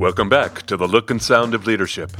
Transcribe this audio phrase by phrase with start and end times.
[0.00, 2.10] Welcome back to The Look and Sound of Leadership,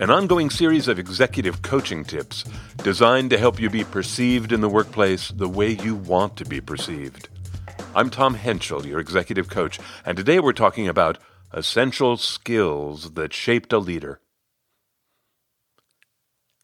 [0.00, 2.44] an ongoing series of executive coaching tips
[2.78, 6.62] designed to help you be perceived in the workplace the way you want to be
[6.62, 7.28] perceived.
[7.94, 11.18] I'm Tom Henschel, your executive coach, and today we're talking about
[11.52, 14.18] essential skills that shaped a leader.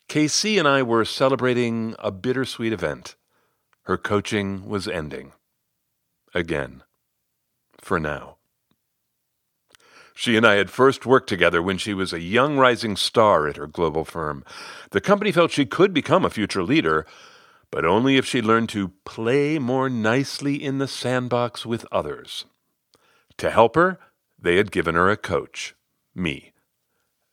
[0.09, 3.15] KC and I were celebrating a bittersweet event.
[3.83, 5.33] Her coaching was ending.
[6.35, 6.83] Again.
[7.77, 8.39] For now.
[10.15, 13.57] She and I had first worked together when she was a young rising star at
[13.57, 14.45] her global firm.
[14.91, 17.07] The company felt she could become a future leader,
[17.71, 22.45] but only if she learned to play more nicely in the sandbox with others.
[23.39, 23.99] To help her,
[24.39, 25.75] they had given her a coach,
[26.15, 26.53] me.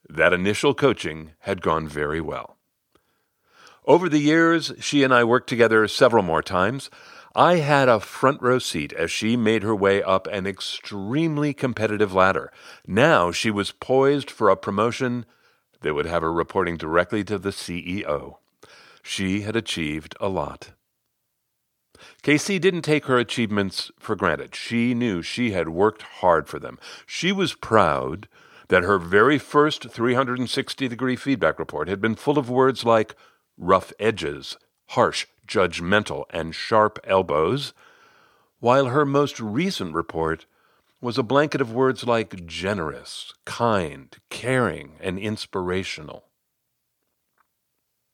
[0.08, 2.56] That initial coaching had gone very well.
[3.84, 6.90] Over the years, she and I worked together several more times.
[7.34, 12.12] I had a front row seat as she made her way up an extremely competitive
[12.12, 12.52] ladder.
[12.86, 15.26] Now she was poised for a promotion
[15.82, 18.38] that would have her reporting directly to the CEO.
[19.02, 20.72] She had achieved a lot.
[22.22, 24.54] KC didn't take her achievements for granted.
[24.54, 26.78] She knew she had worked hard for them.
[27.06, 28.26] She was proud
[28.68, 33.14] that her very first 360 degree feedback report had been full of words like
[33.56, 34.56] rough edges,
[34.90, 37.72] harsh, judgmental, and sharp elbows,
[38.58, 40.46] while her most recent report
[41.00, 46.24] was a blanket of words like generous, kind, caring, and inspirational.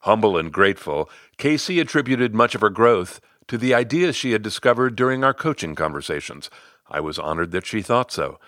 [0.00, 4.94] Humble and grateful, Casey attributed much of her growth to the ideas she had discovered
[4.94, 6.50] during our coaching conversations.
[6.88, 8.38] I was honored that she thought so.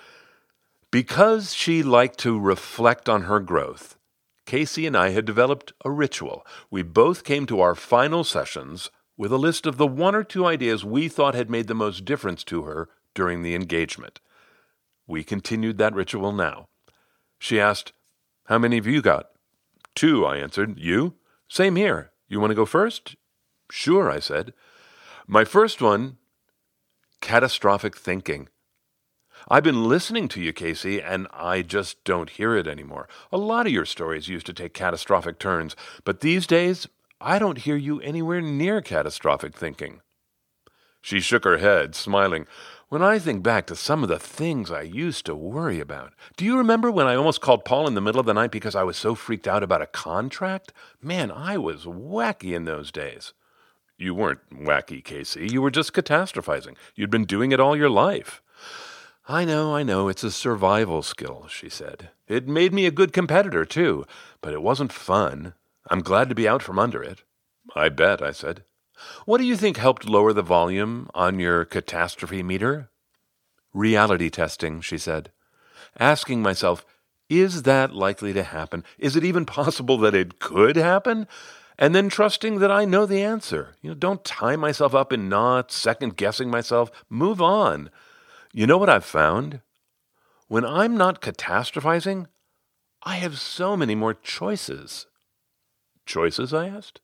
[0.90, 3.97] Because she liked to reflect on her growth,
[4.48, 6.44] KC and I had developed a ritual.
[6.70, 10.46] We both came to our final sessions with a list of the one or two
[10.46, 14.20] ideas we thought had made the most difference to her during the engagement.
[15.06, 16.68] We continued that ritual now.
[17.38, 17.92] She asked,
[18.46, 19.26] How many have you got?
[19.94, 20.78] Two, I answered.
[20.78, 21.16] You?
[21.48, 22.12] Same here.
[22.26, 23.16] You want to go first?
[23.70, 24.54] Sure, I said.
[25.26, 26.16] My first one
[27.20, 28.48] catastrophic thinking.
[29.50, 33.08] I've been listening to you, Casey, and I just don't hear it anymore.
[33.32, 36.86] A lot of your stories used to take catastrophic turns, but these days,
[37.18, 40.02] I don't hear you anywhere near catastrophic thinking.
[41.00, 42.46] She shook her head, smiling.
[42.90, 46.44] When I think back to some of the things I used to worry about, do
[46.44, 48.82] you remember when I almost called Paul in the middle of the night because I
[48.82, 50.74] was so freaked out about a contract?
[51.00, 53.32] Man, I was wacky in those days.
[53.96, 55.48] You weren't wacky, Casey.
[55.50, 56.76] You were just catastrophizing.
[56.94, 58.42] You'd been doing it all your life.
[59.30, 62.08] I know, I know, it's a survival skill, she said.
[62.28, 64.06] It made me a good competitor, too,
[64.40, 65.52] but it wasn't fun.
[65.90, 67.24] I'm glad to be out from under it.
[67.76, 68.64] I bet, I said.
[69.26, 72.88] What do you think helped lower the volume on your catastrophe meter?
[73.74, 75.30] Reality testing, she said.
[76.00, 76.86] Asking myself,
[77.28, 78.82] is that likely to happen?
[78.96, 81.28] Is it even possible that it could happen?
[81.78, 83.76] And then trusting that I know the answer.
[83.82, 86.90] You know, don't tie myself up in knots, second guessing myself.
[87.10, 87.90] Move on.
[88.52, 89.60] You know what I've found?
[90.48, 92.26] When I'm not catastrophizing,
[93.02, 95.06] I have so many more choices.
[96.06, 96.54] Choices?
[96.54, 97.00] I asked.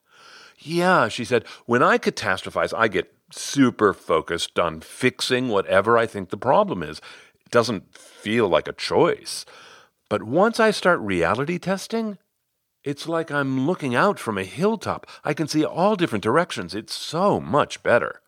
[0.58, 1.44] Yeah, she said.
[1.66, 6.98] When I catastrophize, I get super focused on fixing whatever I think the problem is.
[7.44, 9.44] It doesn't feel like a choice.
[10.08, 12.18] But once I start reality testing,
[12.82, 15.06] it's like I'm looking out from a hilltop.
[15.24, 16.74] I can see all different directions.
[16.74, 18.20] It's so much better.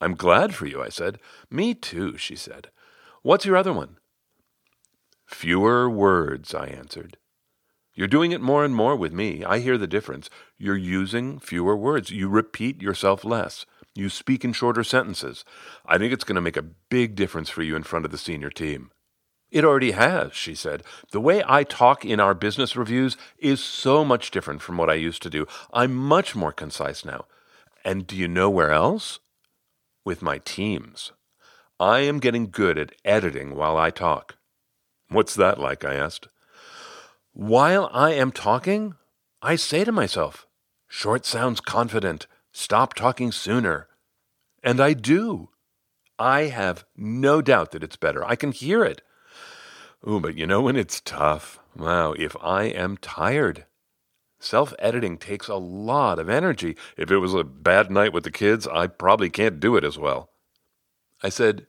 [0.00, 1.18] I'm glad for you, I said.
[1.50, 2.70] Me too, she said.
[3.22, 3.98] What's your other one?
[5.26, 7.16] Fewer words, I answered.
[7.94, 9.44] You're doing it more and more with me.
[9.44, 10.30] I hear the difference.
[10.56, 12.10] You're using fewer words.
[12.10, 13.66] You repeat yourself less.
[13.94, 15.44] You speak in shorter sentences.
[15.84, 18.18] I think it's going to make a big difference for you in front of the
[18.18, 18.90] senior team.
[19.50, 20.84] It already has, she said.
[21.10, 24.94] The way I talk in our business reviews is so much different from what I
[24.94, 25.46] used to do.
[25.72, 27.26] I'm much more concise now.
[27.84, 29.18] And do you know where else?
[30.04, 31.12] With my teams.
[31.78, 34.36] I am getting good at editing while I talk.
[35.08, 35.84] What's that like?
[35.84, 36.28] I asked.
[37.32, 38.94] While I am talking,
[39.40, 40.46] I say to myself,
[40.88, 42.26] Short sounds confident.
[42.52, 43.88] Stop talking sooner.
[44.62, 45.50] And I do.
[46.18, 48.24] I have no doubt that it's better.
[48.24, 49.00] I can hear it.
[50.06, 51.60] Ooh, but you know when it's tough?
[51.76, 53.66] Wow, if I am tired,
[54.42, 56.74] Self editing takes a lot of energy.
[56.96, 59.98] If it was a bad night with the kids, I probably can't do it as
[59.98, 60.30] well.
[61.22, 61.66] I said,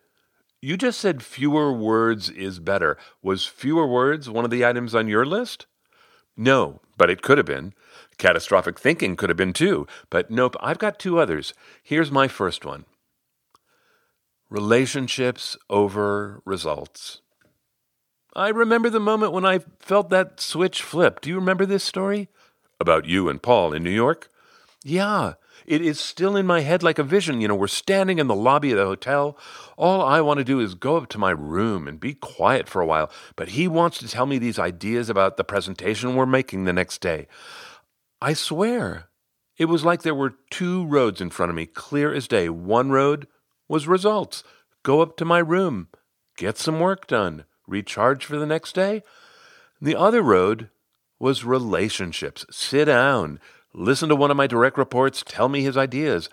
[0.62, 2.98] You just said fewer words is better.
[3.22, 5.68] Was fewer words one of the items on your list?
[6.38, 7.74] No, but it could have been.
[8.18, 9.86] Catastrophic thinking could have been too.
[10.10, 11.54] But nope, I've got two others.
[11.84, 12.86] Here's my first one
[14.50, 17.22] relationships over results.
[18.34, 21.20] I remember the moment when I felt that switch flip.
[21.20, 22.30] Do you remember this story?
[22.82, 24.32] About you and Paul in New York?
[24.84, 25.34] Yeah,
[25.68, 27.40] it is still in my head like a vision.
[27.40, 29.38] You know, we're standing in the lobby of the hotel.
[29.78, 32.82] All I want to do is go up to my room and be quiet for
[32.82, 33.12] a while.
[33.36, 37.02] But he wants to tell me these ideas about the presentation we're making the next
[37.02, 37.28] day.
[38.20, 39.10] I swear,
[39.60, 42.50] it was like there were two roads in front of me, clear as day.
[42.50, 43.28] One road
[43.68, 44.44] was results.
[44.82, 45.90] Go up to my room,
[46.36, 49.04] get some work done, recharge for the next day.
[49.80, 50.72] The other road
[51.22, 52.46] was relationships.
[52.50, 53.40] Sit down,
[53.74, 56.30] listen to one of my direct reports, tell me his ideas.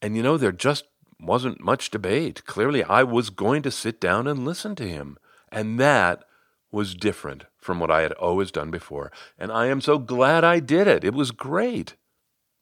[0.00, 0.84] And you know, there just
[1.20, 2.44] wasn't much debate.
[2.46, 5.18] Clearly, I was going to sit down and listen to him.
[5.50, 6.24] And that
[6.70, 9.12] was different from what I had always done before.
[9.38, 11.04] And I am so glad I did it.
[11.04, 11.96] It was great.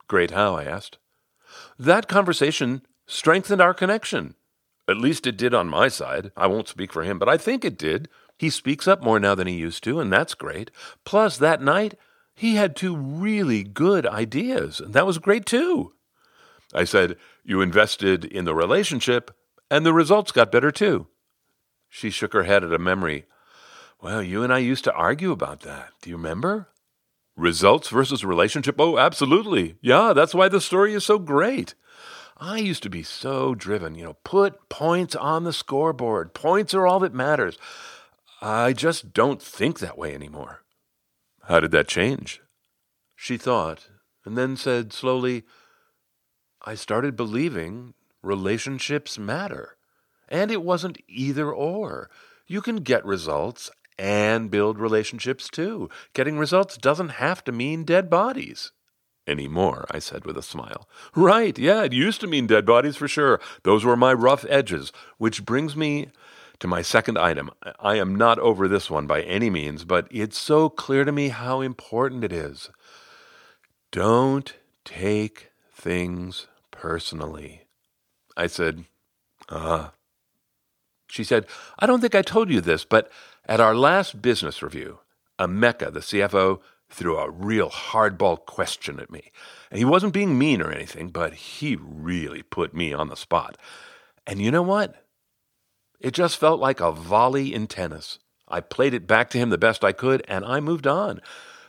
[0.08, 0.56] Great how?
[0.56, 0.98] I asked.
[1.78, 4.34] That conversation strengthened our connection.
[4.88, 6.32] At least it did on my side.
[6.36, 8.08] I won't speak for him, but I think it did.
[8.40, 10.70] He speaks up more now than he used to, and that's great.
[11.04, 11.92] Plus, that night,
[12.34, 15.92] he had two really good ideas, and that was great too.
[16.72, 19.30] I said, You invested in the relationship,
[19.70, 21.06] and the results got better too.
[21.90, 23.26] She shook her head at a memory.
[24.00, 25.90] Well, you and I used to argue about that.
[26.00, 26.68] Do you remember?
[27.36, 28.76] Results versus relationship?
[28.78, 29.76] Oh, absolutely.
[29.82, 31.74] Yeah, that's why the story is so great.
[32.38, 36.32] I used to be so driven, you know, put points on the scoreboard.
[36.32, 37.58] Points are all that matters.
[38.40, 40.62] I just don't think that way anymore.
[41.44, 42.40] How did that change?
[43.14, 43.88] She thought,
[44.24, 45.44] and then said slowly,
[46.64, 49.76] I started believing relationships matter.
[50.28, 52.08] And it wasn't either or.
[52.46, 55.90] You can get results and build relationships too.
[56.14, 58.72] Getting results doesn't have to mean dead bodies.
[59.26, 60.88] Anymore, I said with a smile.
[61.14, 63.38] Right, yeah, it used to mean dead bodies for sure.
[63.64, 64.92] Those were my rough edges.
[65.18, 66.08] Which brings me
[66.60, 67.50] to my second item.
[67.80, 71.28] I am not over this one by any means, but it's so clear to me
[71.28, 72.70] how important it is.
[73.90, 74.54] Don't
[74.84, 77.62] take things personally.
[78.36, 78.84] I said,
[79.48, 79.86] Ah.
[79.86, 79.90] Uh.
[81.08, 81.46] She said,
[81.78, 83.10] I don't think I told you this, but
[83.46, 85.00] at our last business review,
[85.40, 89.32] Emeka, the CFO, threw a real hardball question at me.
[89.70, 93.58] And he wasn't being mean or anything, but he really put me on the spot.
[94.24, 95.04] And you know what?
[96.00, 98.18] It just felt like a volley in tennis.
[98.48, 101.20] I played it back to him the best I could, and I moved on.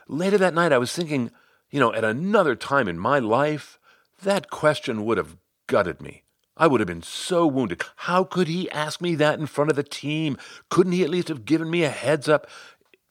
[0.08, 1.30] Later that night, I was thinking,
[1.70, 3.78] you know, at another time in my life,
[4.22, 5.36] that question would have
[5.66, 6.24] gutted me.
[6.56, 7.82] I would have been so wounded.
[7.96, 10.36] How could he ask me that in front of the team?
[10.70, 12.46] Couldn't he at least have given me a heads up?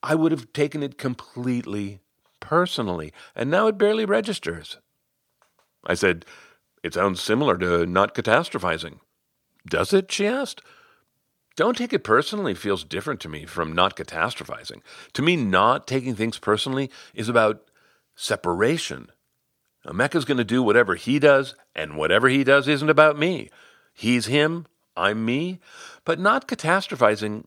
[0.04, 2.00] I would have taken it completely
[2.40, 4.78] personally, and now it barely registers.
[5.86, 6.26] I said,
[6.84, 9.00] It sounds similar to not catastrophizing.
[9.68, 10.12] Does it?
[10.12, 10.62] she asked.
[11.56, 14.82] Don't take it personally feels different to me from not catastrophizing.
[15.14, 17.70] To me, not taking things personally is about
[18.16, 19.12] separation.
[19.86, 23.50] Mecca's going to do whatever he does, and whatever he does isn't about me.
[23.94, 25.60] He's him, I'm me.
[26.06, 27.46] But not catastrophizing.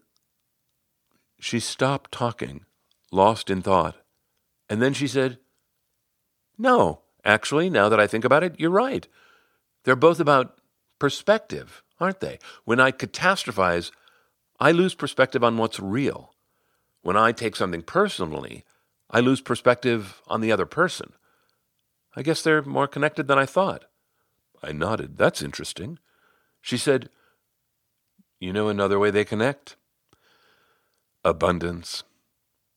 [1.38, 2.64] She stopped talking,
[3.12, 3.96] lost in thought.
[4.68, 5.38] And then she said,
[6.58, 9.06] No, actually, now that I think about it, you're right.
[9.84, 10.58] They're both about
[10.98, 12.38] perspective aren't they?
[12.64, 13.90] When I catastrophize,
[14.60, 16.34] I lose perspective on what's real.
[17.02, 18.64] When I take something personally,
[19.10, 21.12] I lose perspective on the other person.
[22.16, 23.84] I guess they're more connected than I thought.
[24.62, 25.18] I nodded.
[25.18, 25.98] That's interesting.
[26.60, 27.10] She said,
[28.38, 29.76] You know another way they connect?
[31.24, 32.04] Abundance.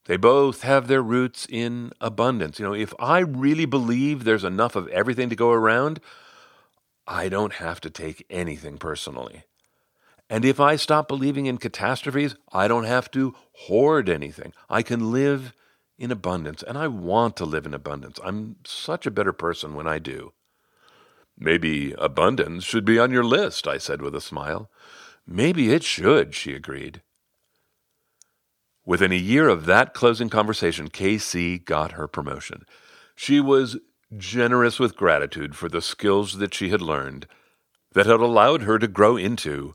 [0.06, 2.60] They both have their roots in abundance.
[2.60, 6.00] You know, if I really believe there's enough of everything to go around,
[7.08, 9.44] I don't have to take anything personally.
[10.30, 14.54] And if I stop believing in catastrophes, I don't have to hoard anything.
[14.70, 15.54] I can live
[15.98, 18.20] in abundance, and I want to live in abundance.
[18.24, 20.34] I'm such a better person when I do.
[21.38, 24.70] Maybe abundance should be on your list, I said with a smile.
[25.26, 27.02] Maybe it should, she agreed.
[28.86, 32.64] Within a year of that closing conversation, KC got her promotion.
[33.16, 33.78] She was
[34.16, 37.28] generous with gratitude for the skills that she had learned
[37.94, 39.74] that had allowed her to grow into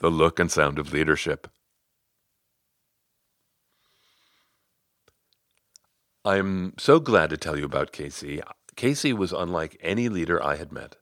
[0.00, 1.48] the look and sound of leadership.
[6.24, 8.40] I am so glad to tell you about Casey.
[8.76, 10.96] Casey was unlike any leader I had met.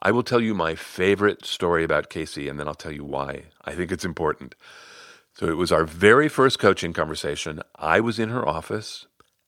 [0.00, 3.44] I will tell you my favorite story about Casey and then I'll tell you why
[3.64, 4.54] I think it's important.
[5.34, 7.62] So it was our very first coaching conversation.
[7.76, 9.06] I was in her office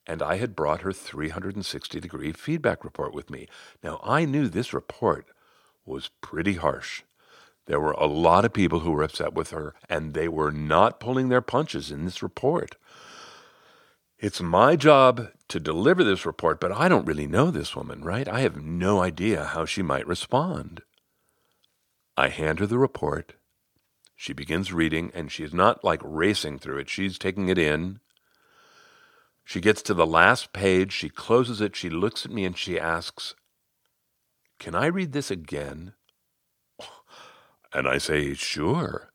[0.09, 3.47] and I had brought her 360 degree feedback report with me.
[3.85, 5.27] Now, I knew this report
[5.85, 7.03] was pretty harsh.
[7.67, 10.99] There were a lot of people who were upset with her, and they were not
[10.99, 12.77] pulling their punches in this report.
[14.19, 18.27] It's my job to deliver this report, but I don't really know this woman, right?
[18.27, 20.83] I have no idea how she might respond.
[22.17, 23.35] I hand her the report.
[24.17, 26.89] She begins reading, and she's not like racing through it.
[26.89, 28.01] She's taking it in.
[29.49, 30.93] She gets to the last page.
[30.93, 31.75] She closes it.
[31.75, 33.35] She looks at me and she asks,
[34.59, 35.95] Can I read this again?
[37.73, 39.11] And I say, Sure.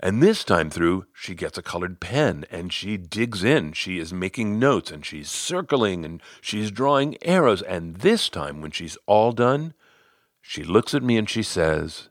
[0.00, 3.72] And this time through, she gets a colored pen and she digs in.
[3.72, 7.62] She is making notes and she's circling and she's drawing arrows.
[7.62, 9.74] And this time, when she's all done,
[10.42, 12.08] she looks at me and she says,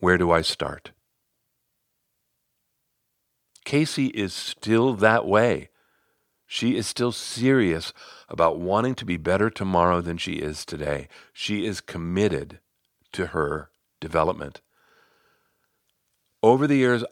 [0.00, 0.90] Where do I start?
[3.70, 5.68] Casey is still that way.
[6.44, 7.92] She is still serious
[8.28, 11.06] about wanting to be better tomorrow than she is today.
[11.32, 12.58] She is committed
[13.12, 14.60] to her development.
[16.42, 17.04] Over the years,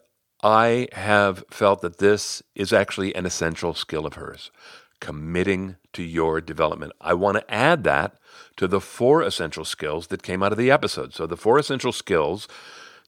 [0.43, 4.51] I have felt that this is actually an essential skill of hers
[4.99, 6.91] committing to your development.
[7.01, 8.17] I want to add that
[8.57, 11.15] to the four essential skills that came out of the episode.
[11.15, 12.49] So, the four essential skills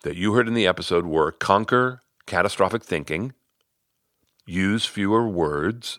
[0.04, 3.34] that you heard in the episode were conquer catastrophic thinking,
[4.50, 5.98] use fewer words,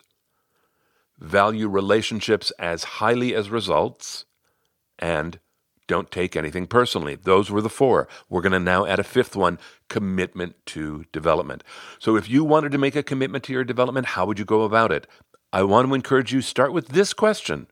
[1.20, 4.26] value relationships as highly as results,
[5.00, 5.40] and
[5.88, 7.16] don't take anything personally.
[7.16, 8.08] Those were the four.
[8.30, 11.64] We're going to now add a fifth one commitment to development.
[12.00, 14.62] So, if you wanted to make a commitment to your development, how would you go
[14.62, 15.08] about it?
[15.52, 17.68] I want to encourage you start with this question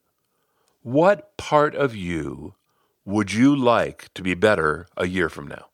[0.81, 2.55] What part of you
[3.05, 5.68] would you like to be better a year from now?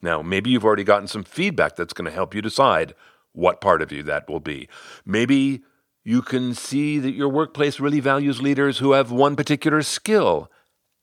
[0.00, 2.94] Now, maybe you've already gotten some feedback that's going to help you decide
[3.32, 4.68] what part of you that will be.
[5.04, 5.62] Maybe
[6.04, 10.50] you can see that your workplace really values leaders who have one particular skill,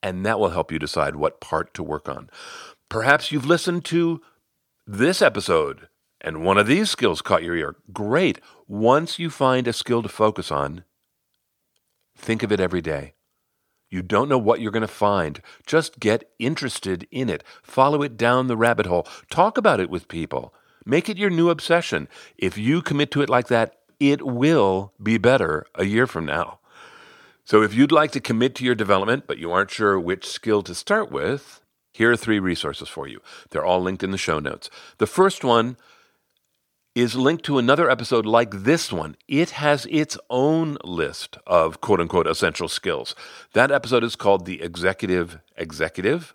[0.02, 2.30] and that will help you decide what part to work on.
[2.88, 4.20] Perhaps you've listened to
[4.86, 5.88] this episode
[6.20, 7.76] and one of these skills caught your ear.
[7.92, 8.40] Great.
[8.66, 10.84] Once you find a skill to focus on,
[12.16, 13.14] think of it every day.
[13.88, 15.40] You don't know what you're going to find.
[15.66, 17.44] Just get interested in it.
[17.62, 19.06] Follow it down the rabbit hole.
[19.30, 20.52] Talk about it with people.
[20.84, 22.08] Make it your new obsession.
[22.36, 26.58] If you commit to it like that, it will be better a year from now.
[27.44, 30.62] So if you'd like to commit to your development, but you aren't sure which skill
[30.64, 31.60] to start with,
[31.92, 33.20] here are three resources for you.
[33.50, 34.68] They're all linked in the show notes.
[34.98, 35.76] The first one
[36.96, 39.14] is linked to another episode like this one.
[39.28, 43.14] It has its own list of quote unquote essential skills.
[43.52, 46.34] That episode is called The Executive Executive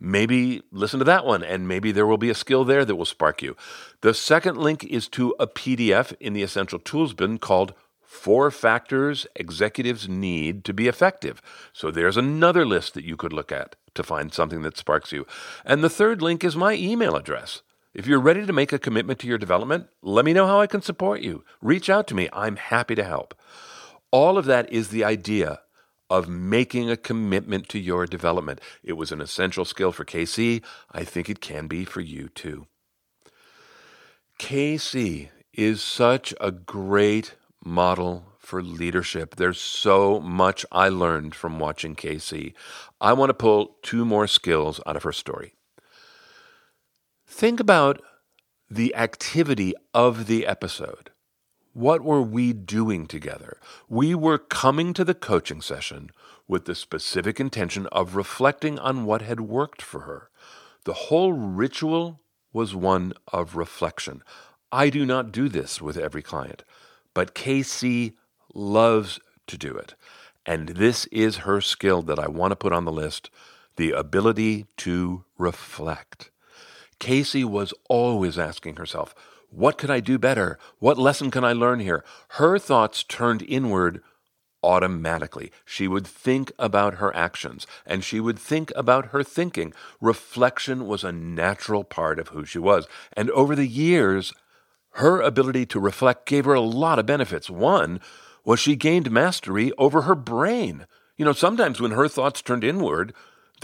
[0.00, 3.06] maybe listen to that one and maybe there will be a skill there that will
[3.06, 3.56] spark you.
[4.02, 9.26] The second link is to a PDF in the Essential Tools bin called Four Factors
[9.36, 11.40] Executives Need to Be Effective.
[11.72, 15.26] So there's another list that you could look at to find something that sparks you.
[15.64, 17.62] And the third link is my email address.
[17.94, 20.66] If you're ready to make a commitment to your development, let me know how I
[20.66, 21.44] can support you.
[21.62, 22.28] Reach out to me.
[22.32, 23.36] I'm happy to help.
[24.10, 25.60] All of that is the idea
[26.10, 28.60] of making a commitment to your development.
[28.82, 30.64] It was an essential skill for KC.
[30.90, 32.66] I think it can be for you too.
[34.40, 39.36] KC is such a great model for leadership.
[39.36, 42.54] There's so much I learned from watching KC.
[43.00, 45.54] I want to pull two more skills out of her story.
[47.36, 48.00] Think about
[48.70, 51.10] the activity of the episode.
[51.72, 53.58] What were we doing together?
[53.88, 56.10] We were coming to the coaching session
[56.46, 60.30] with the specific intention of reflecting on what had worked for her.
[60.84, 62.20] The whole ritual
[62.52, 64.22] was one of reflection.
[64.70, 66.62] I do not do this with every client,
[67.14, 68.14] but KC
[68.54, 69.96] loves to do it.
[70.46, 73.28] And this is her skill that I want to put on the list
[73.74, 76.30] the ability to reflect.
[77.04, 79.14] Casey was always asking herself,
[79.50, 80.58] what could I do better?
[80.78, 82.02] What lesson can I learn here?
[82.40, 84.02] Her thoughts turned inward
[84.62, 85.52] automatically.
[85.66, 89.74] She would think about her actions and she would think about her thinking.
[90.00, 92.88] Reflection was a natural part of who she was.
[93.12, 94.32] And over the years,
[94.92, 97.50] her ability to reflect gave her a lot of benefits.
[97.50, 98.00] One
[98.46, 100.86] was she gained mastery over her brain.
[101.18, 103.12] You know, sometimes when her thoughts turned inward,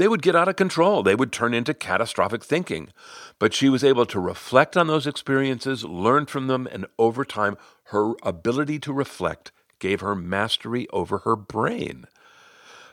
[0.00, 1.02] they would get out of control.
[1.02, 2.88] They would turn into catastrophic thinking.
[3.38, 7.58] But she was able to reflect on those experiences, learn from them, and over time,
[7.88, 12.06] her ability to reflect gave her mastery over her brain.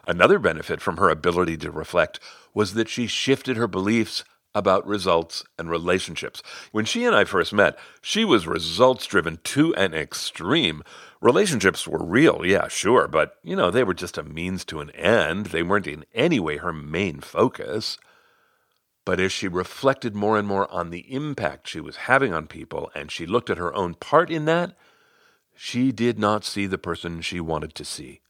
[0.05, 2.19] Another benefit from her ability to reflect
[2.53, 4.25] was that she shifted her beliefs
[4.57, 6.41] about results and relationships.
[6.71, 10.83] When she and I first met, she was results driven to an extreme.
[11.21, 14.89] Relationships were real, yeah, sure, but you know, they were just a means to an
[14.91, 15.47] end.
[15.47, 17.97] They weren't in any way her main focus.
[19.05, 22.91] But as she reflected more and more on the impact she was having on people
[22.95, 24.75] and she looked at her own part in that,
[25.55, 28.21] she did not see the person she wanted to see.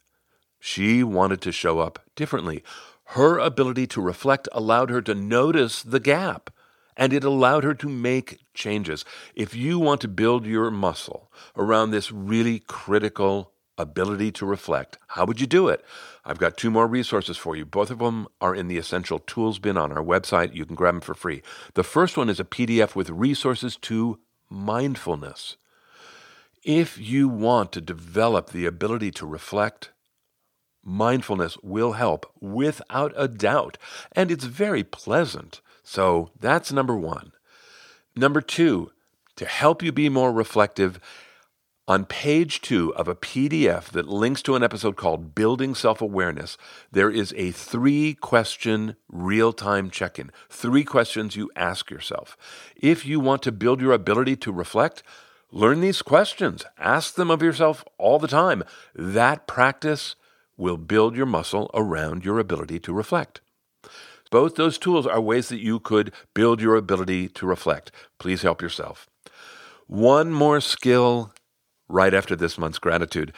[0.60, 2.64] She wanted to show up differently.
[3.12, 6.50] Her ability to reflect allowed her to notice the gap
[6.98, 9.06] and it allowed her to make changes.
[9.36, 15.26] If you want to build your muscle around this really critical ability to reflect, how
[15.26, 15.86] would you do it?
[16.26, 17.66] I've got two more resources for you.
[17.66, 20.54] Both of them are in the Essential Tools bin on our website.
[20.56, 21.44] You can grab them for free.
[21.76, 25.56] The first one is a PDF with resources to mindfulness.
[26.64, 29.92] If you want to develop the ability to reflect,
[30.88, 33.78] mindfulness will help without a doubt.
[34.14, 35.62] And it's very pleasant.
[35.84, 37.34] So that's number one.
[38.16, 38.92] Number two,
[39.36, 41.00] to help you be more reflective,
[41.88, 46.58] on page two of a PDF that links to an episode called Building Self Awareness,
[46.92, 50.32] there is a three question real time check in.
[50.50, 52.36] Three questions you ask yourself.
[52.76, 55.02] If you want to build your ability to reflect,
[55.50, 56.66] learn these questions.
[56.78, 58.64] Ask them of yourself all the time.
[58.94, 60.16] That practice
[60.58, 63.42] will build your muscle around your ability to reflect.
[64.30, 67.92] Both those tools are ways that you could build your ability to reflect.
[68.20, 69.08] Please help yourself.
[69.86, 71.34] One more skill
[71.88, 73.32] right after this month's gratitude.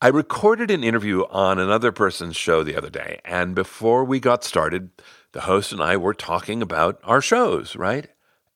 [0.00, 4.44] I recorded an interview on another person's show the other day, and before we got
[4.44, 4.90] started,
[5.32, 8.08] the host and I were talking about our shows, right?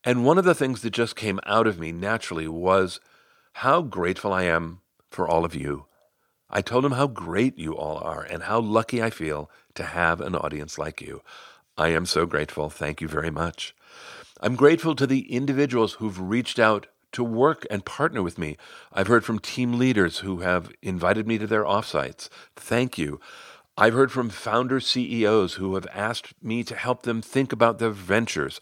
[0.05, 3.01] And one of the things that just came out of me naturally was
[3.55, 4.81] how grateful I am
[5.11, 5.87] for all of you
[6.55, 10.21] I told him how great you all are and how lucky I feel to have
[10.21, 11.21] an audience like you.
[11.77, 12.71] I am so grateful.
[12.71, 13.75] Thank you very much.
[14.41, 18.57] I'm grateful to the individuals who've reached out to work and partner with me.
[18.93, 22.29] I've heard from team leaders who have invited me to their offsites.
[22.55, 23.21] Thank you.
[23.77, 27.91] I've heard from founder CEOs who have asked me to help them think about their
[27.91, 28.61] ventures.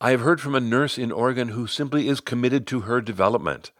[0.00, 3.70] I have heard from a nurse in Oregon who simply is committed to her development.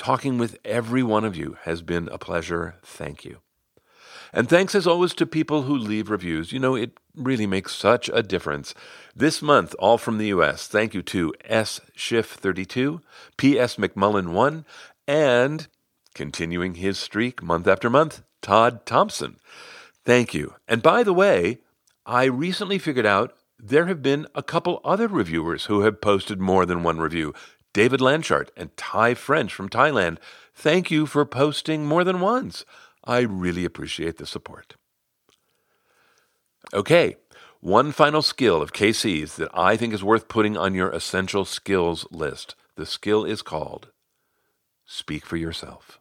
[0.00, 2.76] Talking with every one of you has been a pleasure.
[2.82, 3.40] Thank you.
[4.32, 6.52] And thanks as always to people who leave reviews.
[6.52, 8.72] You know, it really makes such a difference.
[9.14, 11.82] This month, all from the U.S., thank you to S.
[11.94, 13.02] Schiff32,
[13.36, 13.76] P.S.
[13.76, 14.64] McMullen1,
[15.06, 15.68] and
[16.14, 19.36] continuing his streak month after month, Todd Thompson.
[20.02, 20.54] Thank you.
[20.66, 21.58] And by the way,
[22.06, 26.64] I recently figured out there have been a couple other reviewers who have posted more
[26.64, 27.34] than one review.
[27.72, 30.18] David Lanchart and Thai French from Thailand,
[30.54, 32.64] thank you for posting more than once.
[33.04, 34.76] I really appreciate the support.
[36.72, 37.16] Okay,
[37.60, 42.06] one final skill of KC's that I think is worth putting on your essential skills
[42.10, 42.54] list.
[42.76, 43.90] The skill is called
[44.86, 45.98] Speak for Yourself.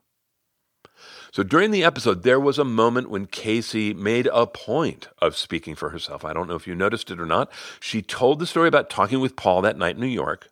[1.31, 5.75] So during the episode, there was a moment when Casey made a point of speaking
[5.75, 6.25] for herself.
[6.25, 7.51] I don't know if you noticed it or not.
[7.79, 10.49] She told the story about talking with Paul that night in New York.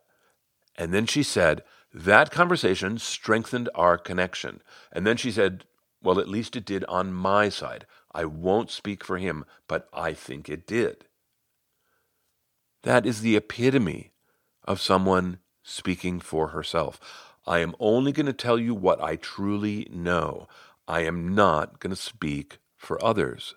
[0.78, 1.62] And then she said,
[1.92, 4.62] that conversation strengthened our connection.
[4.92, 5.64] And then she said,
[6.02, 7.84] well, at least it did on my side.
[8.14, 11.06] I won't speak for him, but I think it did.
[12.84, 14.12] That is the epitome
[14.64, 17.00] of someone speaking for herself.
[17.46, 20.46] I am only going to tell you what I truly know.
[20.86, 23.54] I am not going to speak for others.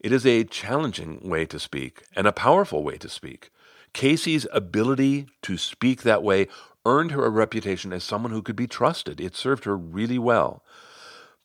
[0.00, 3.50] It is a challenging way to speak and a powerful way to speak.
[3.94, 6.48] Casey's ability to speak that way
[6.84, 9.20] earned her a reputation as someone who could be trusted.
[9.20, 10.62] It served her really well.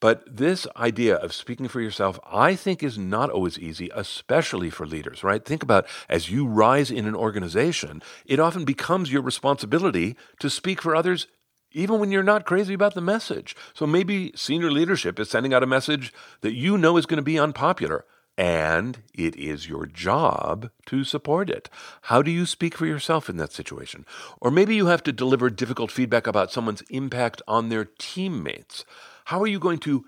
[0.02, 4.86] But this idea of speaking for yourself, I think, is not always easy, especially for
[4.86, 5.44] leaders, right?
[5.44, 10.82] Think about as you rise in an organization, it often becomes your responsibility to speak
[10.82, 11.28] for others,
[11.74, 13.56] even when you're not crazy about the message.
[13.74, 17.24] So maybe senior leadership is sending out a message that you know is going to
[17.24, 18.06] be unpopular
[18.40, 21.70] and it is your job to support it.
[22.04, 24.06] How do you speak for yourself in that situation?
[24.40, 28.86] Or maybe you have to deliver difficult feedback about someone's impact on their teammates.
[29.26, 30.06] How are you going to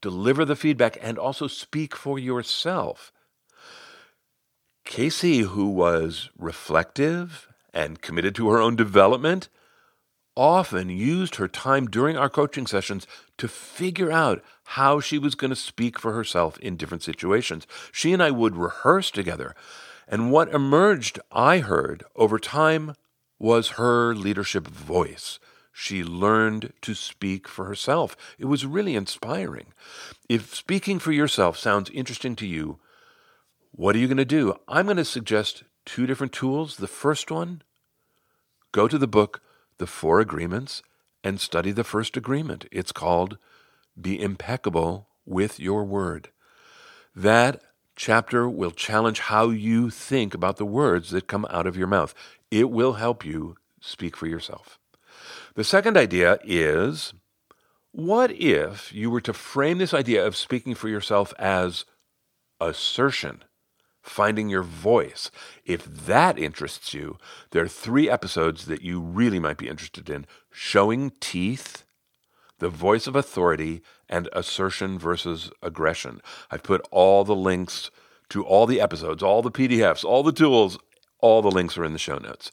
[0.00, 3.12] deliver the feedback and also speak for yourself?
[4.84, 9.48] Casey, who was reflective and committed to her own development,
[10.36, 13.06] often used her time during our coaching sessions
[13.38, 17.66] to figure out how she was going to speak for herself in different situations.
[17.90, 19.54] She and I would rehearse together.
[20.06, 22.94] And what emerged, I heard, over time
[23.38, 25.38] was her leadership voice.
[25.72, 28.16] She learned to speak for herself.
[28.38, 29.72] It was really inspiring.
[30.28, 32.78] If speaking for yourself sounds interesting to you,
[33.72, 34.54] what are you going to do?
[34.68, 36.76] I'm going to suggest two different tools.
[36.76, 37.62] The first one,
[38.72, 39.42] go to the book,
[39.78, 40.82] The Four Agreements,
[41.22, 42.66] and study the first agreement.
[42.70, 43.38] It's called
[44.00, 46.30] Be Impeccable with Your Word.
[47.14, 47.62] That
[47.96, 52.14] chapter will challenge how you think about the words that come out of your mouth.
[52.50, 54.78] It will help you speak for yourself.
[55.54, 57.14] The second idea is
[57.90, 61.86] what if you were to frame this idea of speaking for yourself as
[62.60, 63.42] assertion?
[64.08, 65.30] Finding your voice.
[65.64, 67.18] If that interests you,
[67.50, 71.84] there are three episodes that you really might be interested in Showing Teeth,
[72.58, 76.20] The Voice of Authority, and Assertion versus Aggression.
[76.50, 77.90] I've put all the links
[78.30, 80.78] to all the episodes, all the PDFs, all the tools,
[81.20, 82.50] all the links are in the show notes.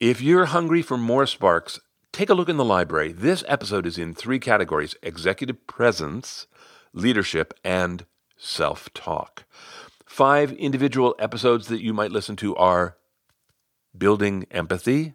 [0.00, 1.80] If you're hungry for more sparks,
[2.12, 3.12] take a look in the library.
[3.12, 6.46] This episode is in three categories executive presence,
[6.92, 9.44] leadership, and self talk.
[10.18, 12.96] Five individual episodes that you might listen to are
[13.96, 15.14] Building Empathy.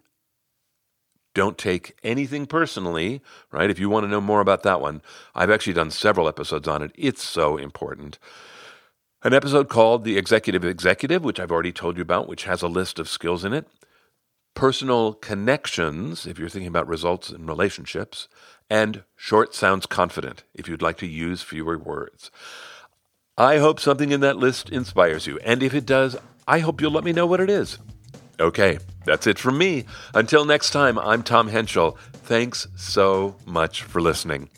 [1.34, 3.20] Don't take anything personally,
[3.52, 3.68] right?
[3.68, 5.02] If you want to know more about that one,
[5.34, 6.90] I've actually done several episodes on it.
[6.94, 8.18] It's so important.
[9.22, 12.66] An episode called The Executive Executive, which I've already told you about, which has a
[12.66, 13.68] list of skills in it.
[14.54, 18.26] Personal connections, if you're thinking about results in relationships.
[18.70, 22.30] And short sounds confident, if you'd like to use fewer words.
[23.36, 25.40] I hope something in that list inspires you.
[25.40, 26.16] And if it does,
[26.46, 27.78] I hope you'll let me know what it is.
[28.38, 29.86] Okay, that's it from me.
[30.14, 31.98] Until next time, I'm Tom Henschel.
[32.12, 34.50] Thanks so much for listening.